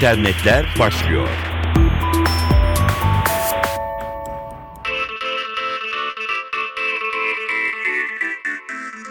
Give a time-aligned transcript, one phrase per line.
[0.00, 1.28] internetler başlıyor.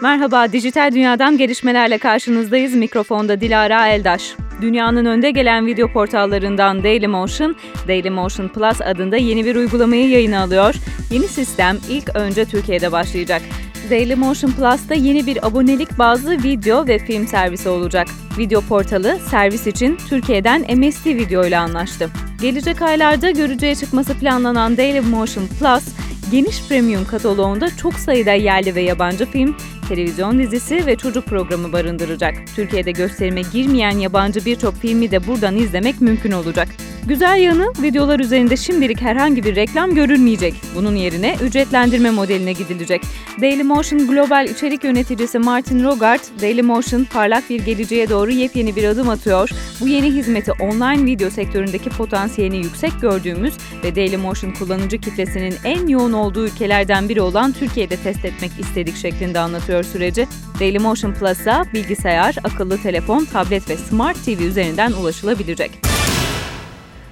[0.02, 2.74] Merhaba, dijital dünyadan gelişmelerle karşınızdayız.
[2.74, 4.34] Mikrofonda Dilara Eldaş.
[4.60, 7.56] Dünyanın önde gelen video portallarından Dailymotion,
[7.88, 10.74] Dailymotion Plus adında yeni bir uygulamayı yayına alıyor.
[11.10, 13.42] Yeni sistem ilk önce Türkiye'de başlayacak.
[13.90, 18.08] Dailymotion Plus'ta yeni bir abonelik bazlı video ve film servisi olacak.
[18.38, 22.10] Video portalı servis için Türkiye'den MST Video ile anlaştı.
[22.40, 25.84] Gelecek aylarda görücüye çıkması planlanan Dailymotion Plus,
[26.30, 29.56] geniş premium kataloğunda çok sayıda yerli ve yabancı film,
[29.90, 32.34] televizyon dizisi ve çocuk programı barındıracak.
[32.56, 36.68] Türkiye'de gösterime girmeyen yabancı birçok filmi de buradan izlemek mümkün olacak.
[37.06, 40.54] Güzel yanı videolar üzerinde şimdilik herhangi bir reklam görülmeyecek.
[40.74, 43.02] Bunun yerine ücretlendirme modeline gidilecek.
[43.40, 49.50] Dailymotion Global içerik yöneticisi Martin Rogart, Dailymotion parlak bir geleceğe doğru yepyeni bir adım atıyor.
[49.80, 53.54] Bu yeni hizmeti online video sektöründeki potansiyelini yüksek gördüğümüz
[53.84, 59.38] ve Dailymotion kullanıcı kitlesinin en yoğun olduğu ülkelerden biri olan Türkiye'de test etmek istedik şeklinde
[59.38, 60.26] anlatıyor süreci.
[60.60, 65.70] Dailymotion Plus'a bilgisayar, akıllı telefon, tablet ve Smart TV üzerinden ulaşılabilecek.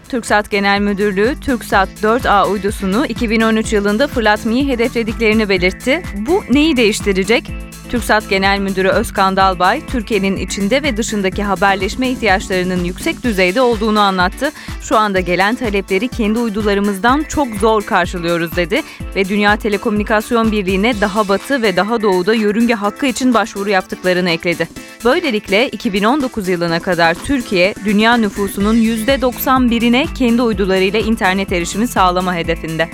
[0.08, 6.02] TürkSat Genel Müdürlüğü TürkSat 4A uydusunu 2013 yılında fırlatmayı hedeflediklerini belirtti.
[6.16, 7.50] Bu neyi değiştirecek?
[7.89, 14.53] TürkSat Genel Müdürü Özkan Dalbay, Türkiye'nin içinde ve dışındaki haberleşme ihtiyaçlarının yüksek düzeyde olduğunu anlattı.
[14.83, 18.83] Şu anda gelen talepleri kendi uydularımızdan çok zor karşılıyoruz dedi
[19.16, 24.69] ve Dünya Telekomünikasyon Birliği'ne daha batı ve daha doğuda yörünge hakkı için başvuru yaptıklarını ekledi.
[25.05, 32.91] Böylelikle 2019 yılına kadar Türkiye, dünya nüfusunun %91'ine kendi uydularıyla internet erişimi sağlama hedefinde.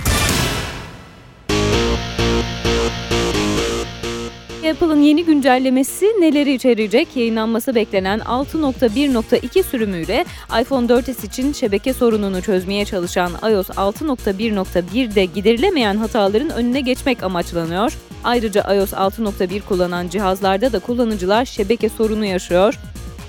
[4.75, 7.07] Apple'ın yeni güncellemesi neleri içerecek?
[7.15, 10.25] Yayınlanması beklenen 6.1.2 sürümüyle
[10.61, 17.97] iPhone 4S için şebeke sorununu çözmeye çalışan iOS 6.1.1'de giderilemeyen hataların önüne geçmek amaçlanıyor.
[18.23, 22.79] Ayrıca iOS 6.1 kullanan cihazlarda da kullanıcılar şebeke sorunu yaşıyor.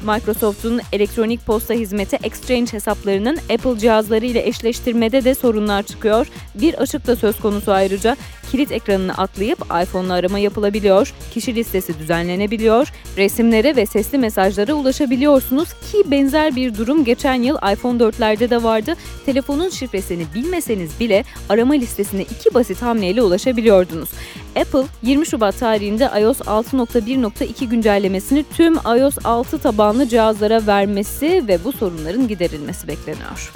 [0.03, 6.26] Microsoft'un elektronik posta hizmeti Exchange hesaplarının Apple cihazları ile eşleştirmede de sorunlar çıkıyor.
[6.54, 8.16] Bir açık da söz konusu ayrıca
[8.50, 16.10] kilit ekranını atlayıp iPhone'la arama yapılabiliyor, kişi listesi düzenlenebiliyor, resimlere ve sesli mesajlara ulaşabiliyorsunuz ki
[16.10, 18.94] benzer bir durum geçen yıl iPhone 4'lerde de vardı.
[19.26, 24.10] Telefonun şifresini bilmeseniz bile arama listesine iki basit hamleyle ulaşabiliyordunuz.
[24.56, 31.72] Apple 20 Şubat tarihinde iOS 6.1.2 güncellemesini tüm iOS 6 tabanlı cihazlara vermesi ve bu
[31.72, 33.52] sorunların giderilmesi bekleniyor.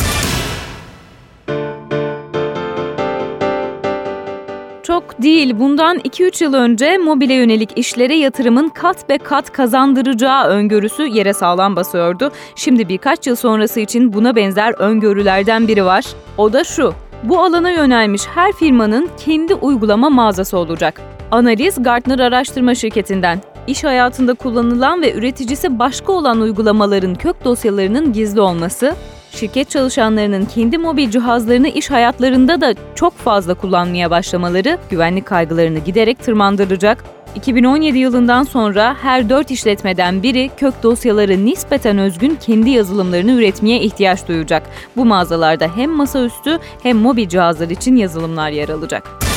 [5.22, 5.58] Değil.
[5.58, 11.76] Bundan 2-3 yıl önce mobile yönelik işlere yatırımın kat be kat kazandıracağı öngörüsü yere sağlam
[11.76, 12.32] basıyordu.
[12.56, 16.04] Şimdi birkaç yıl sonrası için buna benzer öngörülerden biri var.
[16.38, 16.94] O da şu.
[17.22, 21.00] Bu alana yönelmiş her firmanın kendi uygulama mağazası olacak.
[21.31, 23.41] Analiz Gartner Araştırma Şirketi'nden.
[23.66, 28.94] İş hayatında kullanılan ve üreticisi başka olan uygulamaların kök dosyalarının gizli olması,
[29.30, 36.18] şirket çalışanlarının kendi mobil cihazlarını iş hayatlarında da çok fazla kullanmaya başlamaları güvenlik kaygılarını giderek
[36.18, 37.04] tırmandıracak.
[37.34, 44.28] 2017 yılından sonra her 4 işletmeden biri kök dosyaları nispeten özgün kendi yazılımlarını üretmeye ihtiyaç
[44.28, 44.62] duyacak.
[44.96, 49.29] Bu mağazalarda hem masaüstü hem mobil cihazlar için yazılımlar yer alacak.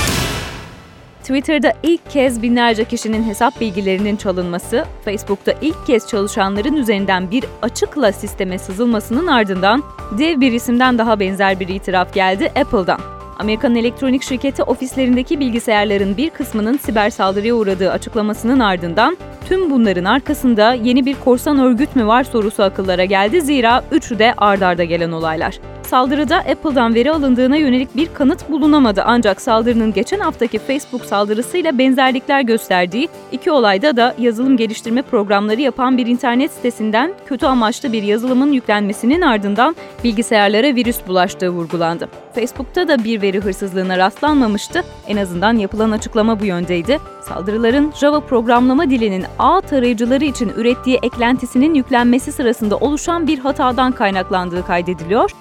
[1.24, 8.12] Twitter'da ilk kez binlerce kişinin hesap bilgilerinin çalınması, Facebook'ta ilk kez çalışanların üzerinden bir açıkla
[8.12, 9.84] sisteme sızılmasının ardından
[10.18, 13.00] dev bir isimden daha benzer bir itiraf geldi Apple'dan.
[13.40, 19.18] Amerikan elektronik şirketi ofislerindeki bilgisayarların bir kısmının siber saldırıya uğradığı açıklamasının ardından
[19.50, 24.34] tüm bunların arkasında yeni bir korsan örgüt mü var sorusu akıllara geldi zira üçü de
[24.38, 25.60] ardarda gelen olaylar.
[25.94, 32.42] Saldırıda Apple'dan veri alındığına yönelik bir kanıt bulunamadı ancak saldırının geçen haftaki Facebook saldırısıyla benzerlikler
[32.42, 38.52] gösterdiği iki olayda da yazılım geliştirme programları yapan bir internet sitesinden kötü amaçlı bir yazılımın
[38.52, 42.10] yüklenmesinin ardından bilgisayarlara virüs bulaştığı vurgulandı.
[42.36, 44.84] Facebook'ta da bir veri hırsızlığına rastlanmamıştı.
[45.08, 47.00] En azından yapılan açıklama bu yöndeydi.
[47.22, 54.66] Saldırıların Java programlama dilinin ağ tarayıcıları için ürettiği eklentisinin yüklenmesi sırasında oluşan bir hatadan kaynaklandığı
[54.66, 55.32] kaydediliyor.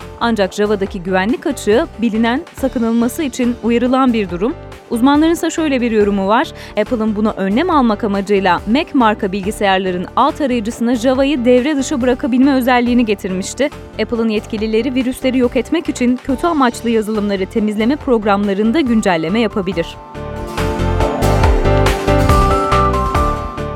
[0.42, 4.54] Ancak Java'daki güvenlik açığı bilinen, sakınılması için uyarılan bir durum.
[4.90, 6.52] Uzmanların ise şöyle bir yorumu var.
[6.80, 13.04] Apple'ın buna önlem almak amacıyla Mac marka bilgisayarların alt arayıcısına Java'yı devre dışı bırakabilme özelliğini
[13.04, 13.70] getirmişti.
[14.02, 19.96] Apple'ın yetkilileri virüsleri yok etmek için kötü amaçlı yazılımları temizleme programlarında güncelleme yapabilir.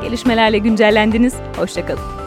[0.03, 1.33] Gelişmelerle güncellendiniz.
[1.57, 2.26] Hoşçakalın.